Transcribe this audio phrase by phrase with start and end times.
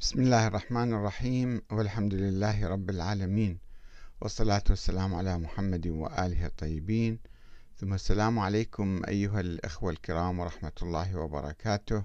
[0.00, 3.58] بسم الله الرحمن الرحيم والحمد لله رب العالمين
[4.20, 7.18] والصلاة والسلام على محمد وآله الطيبين.
[7.76, 12.04] ثم السلام عليكم أيها الأخوة الكرام ورحمة الله وبركاته.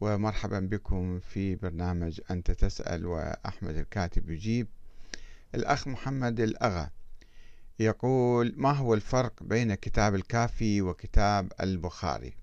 [0.00, 4.66] ومرحبا بكم في برنامج أنت تسأل وأحمد الكاتب يجيب.
[5.54, 6.90] الأخ محمد الأغا
[7.78, 12.34] يقول ما هو الفرق بين كتاب الكافي وكتاب البخاري؟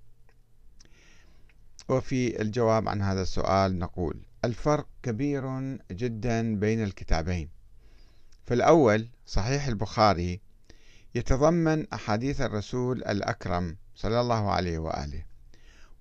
[1.89, 5.43] وفي الجواب عن هذا السؤال نقول الفرق كبير
[5.91, 7.49] جدا بين الكتابين.
[8.45, 10.41] فالأول صحيح البخاري
[11.15, 15.25] يتضمن أحاديث الرسول الأكرم صلى الله عليه وآله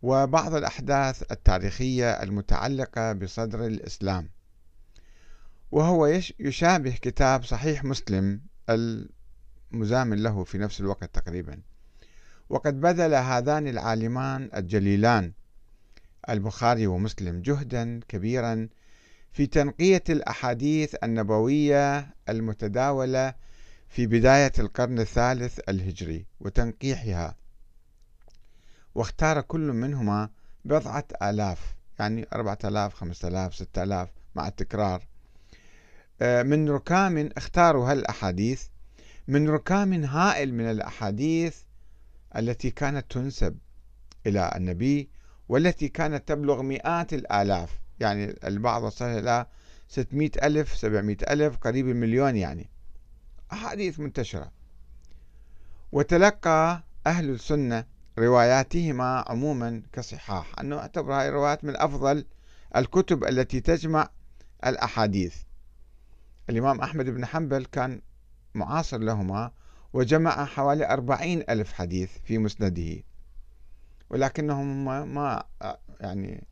[0.02, 4.28] وبعض الأحداث التاريخية المتعلقة بصدر الإسلام.
[5.70, 6.06] وهو
[6.38, 11.62] يشابه كتاب صحيح مسلم المزامن له في نفس الوقت تقريبا.
[12.48, 15.32] وقد بذل هذان العالمان الجليلان
[16.30, 18.68] البخاري ومسلم جهدا كبيرا
[19.32, 23.34] في تنقية الأحاديث النبوية المتداولة
[23.88, 27.36] في بداية القرن الثالث الهجري وتنقيحها.
[28.94, 30.30] واختار كل منهما
[30.64, 35.06] بضعة آلاف يعني أربعة آلاف خمسة آلاف ستة آلاف مع التكرار.
[36.22, 38.66] آه، من ركام اختاروا هالأحاديث؟
[39.28, 41.56] من ركام هائل من الأحاديث
[42.36, 43.58] التي كانت تنسب
[44.26, 45.08] إلى النبي
[45.52, 49.46] والتي كانت تبلغ مئات الآلاف يعني البعض وصل إلى
[49.88, 52.70] 600 ألف 700 ألف قريب المليون يعني.
[53.52, 54.52] أحاديث منتشرة.
[55.92, 57.84] وتلقى أهل السنة
[58.18, 62.24] رواياتهما عموما كصحاح أنه اعتبر هذه الروايات من أفضل
[62.76, 64.08] الكتب التي تجمع
[64.66, 65.36] الأحاديث.
[66.50, 68.00] الإمام أحمد بن حنبل كان
[68.54, 69.50] معاصر لهما
[69.92, 73.02] وجمع حوالي أربعين ألف حديث في مسنده.
[74.12, 75.44] ولكنهم ما,
[76.00, 76.46] يعني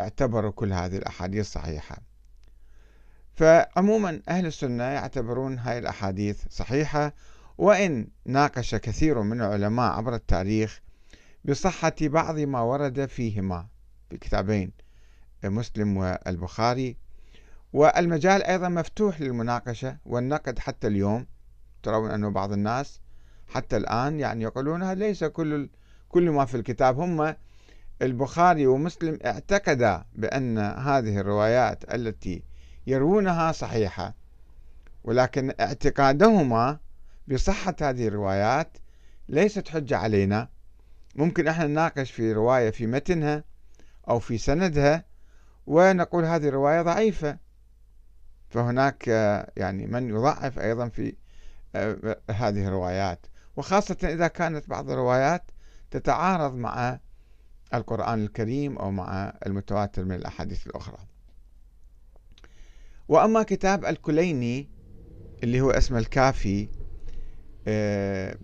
[0.00, 1.96] اعتبروا كل هذه الأحاديث صحيحة.
[3.34, 7.14] فعموما أهل السنة يعتبرون هاي الأحاديث صحيحة
[7.58, 10.80] وإن ناقش كثير من العلماء عبر التاريخ
[11.44, 13.66] بصحة بعض ما ورد فيهما
[14.10, 14.72] في كتابين
[15.44, 16.96] مسلم والبخاري.
[17.72, 21.26] والمجال أيضا مفتوح للمناقشة والنقد حتى اليوم
[21.82, 23.00] ترون أنه بعض الناس
[23.48, 25.68] حتى الآن يعني يقولون ليس كل
[26.10, 27.34] كل ما في الكتاب هم
[28.02, 32.42] البخاري ومسلم اعتقدا بأن هذه الروايات التي
[32.86, 34.14] يروونها صحيحة
[35.04, 36.78] ولكن اعتقادهما
[37.28, 38.78] بصحة هذه الروايات
[39.28, 40.48] ليست حجة علينا.
[41.14, 43.44] ممكن إحنا نناقش في رواية في متنها
[44.08, 45.04] أو في سندها
[45.66, 47.38] ونقول هذه الرواية ضعيفة.
[48.48, 49.08] فهناك
[49.56, 51.14] يعني من يضعف أيضا في
[51.74, 55.50] آه، هذه الروايات وخاصة إذا كانت بعض الروايات
[55.90, 56.98] تتعارض مع
[57.74, 60.98] القرآن الكريم أو مع المتواتر من الأحاديث الأخرى.
[63.08, 64.68] وأما كتاب الكليني
[65.42, 66.68] اللي هو اسمه الكافي
[67.68, 68.36] آه،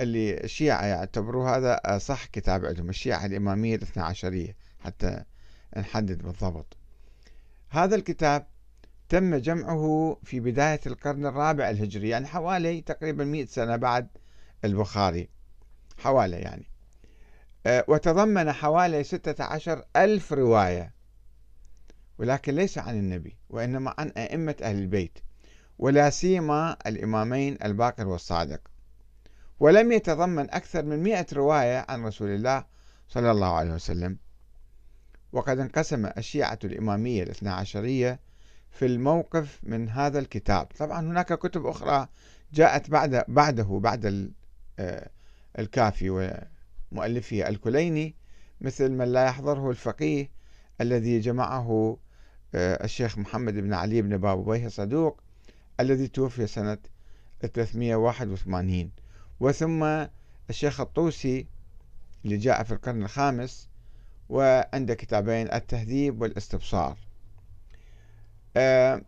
[0.00, 5.24] اللي الشيعة يعتبروه هذا صح كتاب عندهم الشيعة الإمامية الاثنى عشرية حتى
[5.76, 6.76] نحدد بالضبط.
[7.70, 8.46] هذا الكتاب
[9.08, 14.08] تم جمعه في بداية القرن الرابع الهجري يعني حوالي تقريبا مئة سنة بعد
[14.64, 15.28] البخاري.
[16.02, 16.66] حوالي يعني.
[17.66, 20.94] آه، وتضمن حوالي ستة عشر ألف رواية.
[22.18, 25.18] ولكن ليس عن النبي وإنما عن أئمة أهل البيت
[25.78, 28.60] ولا سيما الإمامين الباقر والصادق.
[29.60, 32.64] ولم يتضمن أكثر من مئة رواية عن رسول الله
[33.08, 34.18] صلى الله عليه وسلم.
[35.32, 38.20] وقد انقسم الشيعة الإمامية الاثنى عشرية
[38.70, 40.66] في الموقف من هذا الكتاب.
[40.78, 42.08] طبعا هناك كتب أخرى
[42.52, 44.32] جاءت بعد بعده بعد
[44.78, 45.10] آه،
[45.58, 46.10] الكافي
[46.92, 48.14] ومؤلفه الكليني
[48.60, 50.30] مثل من لا يحضره الفقيه
[50.80, 51.98] الذي جمعه
[52.54, 55.20] آه، الشيخ محمد بن علي بن بابويه صدوق
[55.80, 56.78] الذي توفي سنة
[57.40, 58.90] 381
[59.40, 60.06] وثم
[60.50, 61.46] الشيخ الطوسي
[62.24, 63.68] اللي جاء في القرن الخامس
[64.28, 66.98] وعنده كتابين التهذيب والإستبصار.
[68.56, 69.02] آه،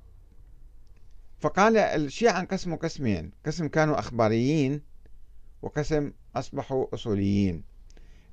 [1.40, 4.82] فقال الشيعة انقسموا قسمين قسم كانوا أخباريين
[5.62, 7.62] وقسم أصبحوا أصوليين.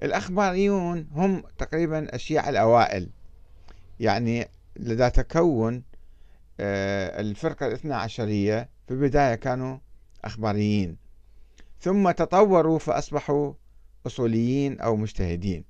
[0.03, 3.09] الأخباريون هم تقريبا الشيعة الأوائل.
[3.99, 5.83] يعني لدى تكون
[6.59, 9.77] آه، الفرقة الاثنى عشرية في البداية كانوا
[10.23, 10.97] أخباريين.
[11.79, 13.53] ثم تطوروا فأصبحوا
[14.07, 15.63] أصوليين أو مجتهدين.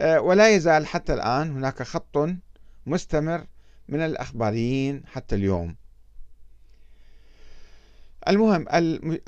[0.00, 2.28] آه، ولا يزال حتى الآن هناك خط
[2.86, 3.46] مستمر
[3.88, 5.76] من الأخباريين حتى اليوم.
[8.28, 8.66] المهم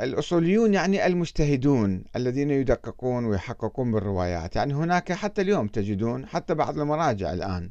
[0.00, 4.56] الأصوليون يعني المجتهدون الذين يدققون ويحققون بالروايات.
[4.56, 7.70] يعني هناك حتى اليوم تجدون حتى بعض المراجع الآن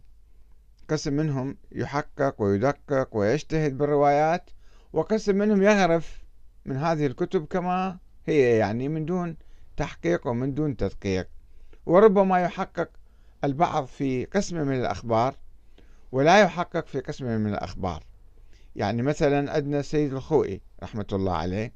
[0.90, 4.50] قسم منهم يحقق ويدقق ويجتهد بالروايات
[4.94, 6.24] وقسم منهم يغرف
[6.66, 9.38] من هذه الكتب كما هي يعني من دون
[9.78, 11.28] تحقيق ومن دون تدقيق.
[11.86, 12.90] وربما يحقق
[13.44, 15.36] البعض في قسم من الأخبار
[16.12, 18.04] ولا يحقق في قسم من الأخبار.
[18.76, 21.74] يعني مثلا عندنا السيد الخوئي رحمة الله عليه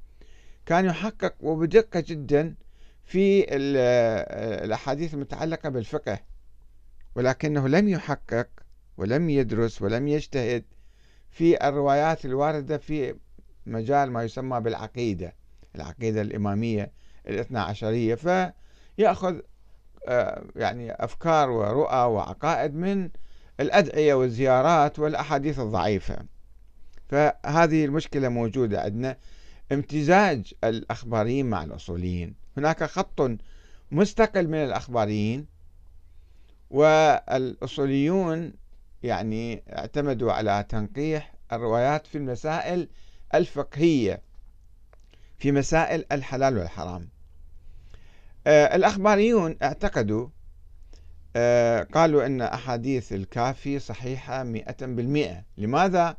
[0.65, 2.55] كان يحقق وبدقة جدا
[3.03, 3.45] في
[4.63, 6.19] الأحاديث المتعلقة بالفقه
[7.15, 8.47] ولكنه لم يحقق
[8.97, 10.63] ولم يدرس ولم يجتهد
[11.29, 13.15] في الروايات الواردة في
[13.65, 15.35] مجال ما يسمى بالعقيدة
[15.75, 16.91] العقيدة الإمامية
[17.27, 18.15] الاثنى عشرية.
[18.15, 19.39] فيأخذ
[20.07, 23.09] آه، يعني أفكار ورؤى وعقائد من
[23.59, 26.17] الأدعية والزيارات والأحاديث الضعيفة.
[27.09, 29.17] فهذه المشكلة موجودة عندنا.
[29.71, 32.35] امتزاج الأخباريين مع الأصوليين.
[32.57, 33.31] هناك خط
[33.91, 35.45] مستقل من الأخباريين
[36.69, 38.53] والأصوليون
[39.03, 42.89] يعني اعتمدوا على تنقيح الروايات في المسائل
[43.33, 44.21] الفقهية
[45.37, 47.09] في مسائل الحلال والحرام.
[48.47, 50.27] آه، الأخباريون اعتقدوا
[51.35, 55.43] آه، قالوا أن أحاديث الكافي صحيحة مئة بالمئة.
[55.57, 56.17] لماذا؟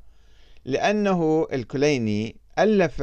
[0.65, 3.03] لأنه الكليني ألف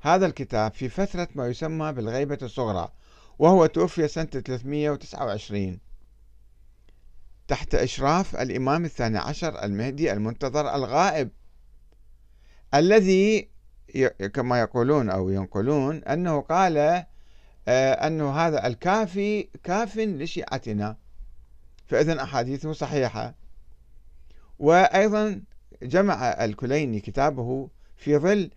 [0.00, 2.88] هذا الكتاب في فترة ما يسمى بالغيبة الصغرى
[3.38, 5.78] وهو توفي سنة 329
[7.48, 11.30] تحت إشراف الإمام الثاني عشر المهدي المنتظر الغائب
[12.74, 13.48] الذي
[14.34, 17.04] كما يقولون أو ينقلون أنه قال
[17.68, 20.96] آه، أنه هذا الكافي كاف لشيعتنا
[21.86, 23.34] فإذا أحاديثه صحيحة.
[24.58, 25.42] وأيضا
[25.82, 28.50] جمع الكليني كتابه في ظل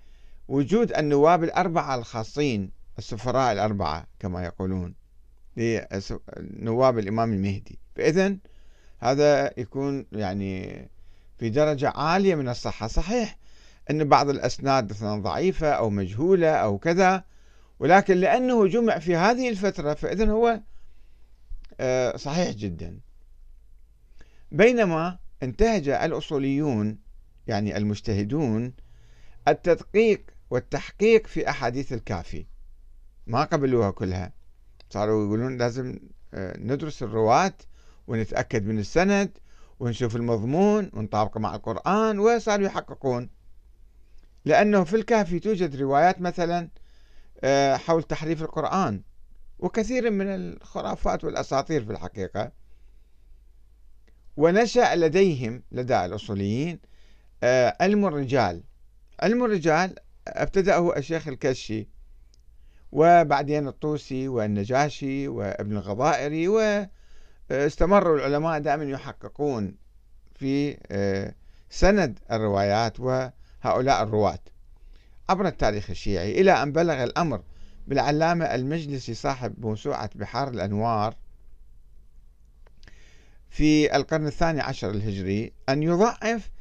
[0.48, 4.94] وجود النواب الأربعة الخاصين السفراء الأربعة كما يقولون
[5.58, 7.80] لنواب الإمام المهدي.
[7.96, 8.38] فإذا
[9.00, 10.90] هذا يكون يعني
[11.38, 12.88] في درجة عالية من الصحة.
[12.88, 13.38] صحيح
[13.90, 17.24] أن بعض الأسناد مثلا ضعيفة أو مجهولة أو كذا
[17.80, 20.60] ولكن لأنه جمع في هذه الفترة فإذا هو
[21.80, 23.00] آه، صحيح جدا.
[24.52, 26.98] بينما انتهج الأصوليون
[27.48, 28.74] يعني المجتهدون
[29.48, 32.46] التدقيق والتحقيق في أحاديث الكافي.
[33.28, 34.34] ما قبلوها كلها.
[34.90, 36.00] صاروا يقولون لازم
[36.34, 37.54] آه، ندرس الرواة
[38.08, 39.38] ونتأكد من السند
[39.80, 43.30] ونشوف المضمون ونطابقه مع القرآن وصاروا يحققون.
[44.46, 46.70] لأنه في الكافي توجد روايات مثلا
[47.44, 49.02] آه، حول تحريف القرآن
[49.60, 52.52] وكثير من الخرافات والأساطير في الحقيقة.
[54.38, 56.80] ونشأ لديهم لدى الأصوليين
[57.44, 58.64] علم الرجال
[59.20, 59.96] علم الرجال
[60.28, 61.88] ابتدأه الشيخ الكشي
[62.92, 69.76] وبعدين الطوسي والنجاشي وابن الغضائري واستمروا العلماء دائما يحققون
[70.36, 71.36] في آه،
[71.70, 74.40] سند الروايات وهؤلاء الرواة.
[75.30, 77.44] عبر التاريخ الشيعي إلى أن بلغ الأمر
[77.88, 81.16] بالعلامة المجلسي صاحب موسوعة بحار الأنوار
[83.50, 86.52] في القرن الثاني عشر الهجري أن يضعف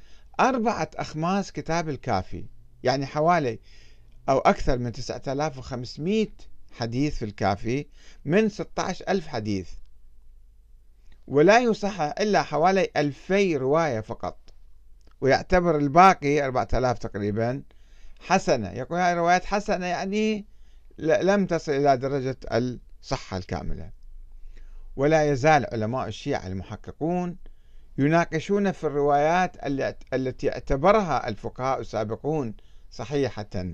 [0.41, 2.45] أربعة أخماس كتاب الكافي
[2.83, 3.59] يعني حوالي
[4.29, 6.27] أو أكثر من 9500
[6.73, 7.87] حديث في الكافي
[8.25, 9.71] من 16 ألف حديث.
[11.27, 14.39] ولا يصح إلا حوالي 2000 رواية فقط
[15.21, 17.63] ويعتبر الباقي 4000 تقريبا
[18.21, 18.71] حسنة.
[18.71, 20.47] يقول هذه روايات حسنة يعني
[20.99, 23.91] لم تصل إلى درجة الصحة الكاملة.
[24.97, 27.37] ولا يزال علماء الشيعة المحققون
[27.99, 29.57] يناقشون في الروايات
[30.13, 32.55] التي اعتبرها الفقهاء السابقون
[32.91, 33.65] صحيحة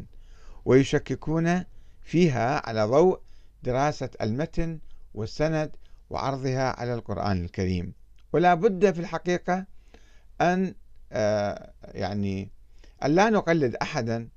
[0.64, 1.64] ويشككون
[2.02, 3.20] فيها على ضوء
[3.62, 4.78] دراسة المتن
[5.14, 5.76] والسند
[6.10, 7.92] وعرضها على القرآن الكريم.
[8.32, 9.66] ولا بد في الحقيقة
[10.40, 10.74] أن
[11.12, 12.50] آه، يعني
[13.04, 14.28] أن لا نقلد أحدا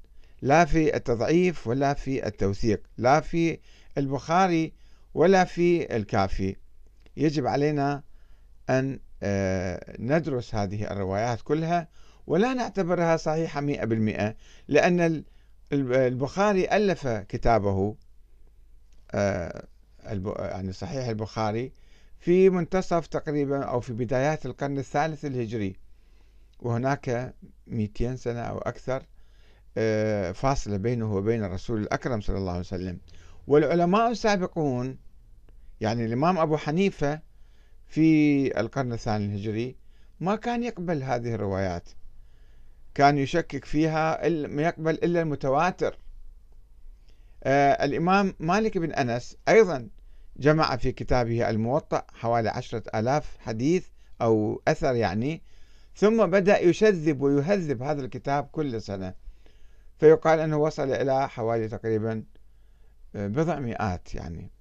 [0.42, 3.60] لا في التضعيف ولا في التوثيق لا في
[3.98, 4.74] البخاري
[5.14, 6.56] ولا في الكافي.
[7.18, 8.04] يجب علينا
[8.70, 9.00] أن
[10.00, 11.88] ندرس هذه الروايات كلها
[12.28, 14.36] ولا نعتبرها صحيحة مئة بالمئة
[14.68, 15.24] لأن
[15.74, 17.96] البخاري ألف كتابه
[19.12, 19.68] آه،
[20.40, 21.72] يعني صحيح البخاري
[22.20, 25.76] في منتصف تقريبا أو في بدايات القرن الثالث الهجري
[26.60, 27.36] وهناك
[27.68, 29.04] 200 سنة أو أكثر
[29.78, 33.00] آه، فاصلة بينه وبين الرسول الأكرم صلى الله عليه وسلم.
[33.48, 34.98] والعلماء السابقون
[35.82, 37.22] يعني الإمام أبو حنيفة
[37.90, 39.76] في القرن الثاني الهجري
[40.20, 41.90] ما كان يقبل هذه الروايات.
[42.94, 45.98] كان يشكك فيها ما يقبل إلا المتواتر.
[47.44, 49.90] آه الإمام مالك بن أنس أيضا
[50.38, 53.88] جمع في كتابه الموطأ حوالي عشرة ألاف حديث
[54.22, 55.42] أو أثر يعني
[55.96, 59.14] ثم بدأ يشذب ويهذب هذا الكتاب كل سنة.
[60.00, 62.24] فيقال أنه وصل إلى حوالي تقريبا
[63.16, 64.52] آه، بضع مئات يعني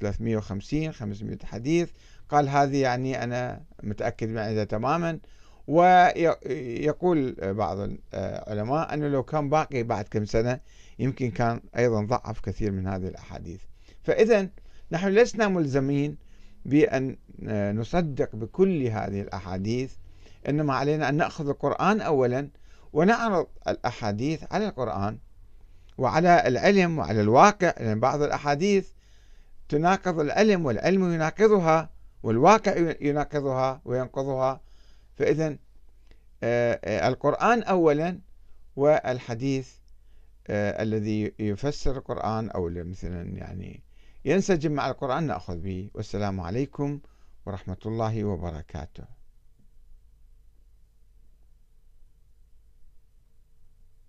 [0.00, 1.90] 350 500 حديث.
[2.28, 5.18] قال هذه يعني أنا متأكد من هذا تماما.
[5.66, 7.78] ويقول بعض
[8.14, 10.60] العلماء أنه لو كان باقي بعد كم سنة
[10.98, 13.60] يمكن كان أيضا ضعف كثير من هذه الأحاديث.
[14.02, 14.48] فإذا
[14.90, 16.16] نحن لسنا ملزمين
[16.64, 17.16] بأن
[17.78, 19.92] نصدق بكل هذه الأحاديث
[20.48, 22.48] إنما علينا أن نأخذ القرآن أولا
[22.92, 25.18] ونعرض الأحاديث على القرآن
[25.98, 28.88] وعلى العلم وعلى الواقع لأن بعض الأحاديث
[29.68, 31.93] تناقض العلم والعلم يناقضها.
[32.24, 34.60] والواقع يناقضها وينقضها.
[35.16, 35.56] فإذا
[36.42, 38.18] آه، آه، القرآن أولا
[38.76, 39.72] والحديث
[40.46, 43.82] آه، الذي يفسر القرآن أو مثلا يعني
[44.24, 45.90] ينسجم مع القرآن نأخذ به.
[45.94, 47.00] والسلام عليكم
[47.46, 49.13] ورحمة الله وبركاته.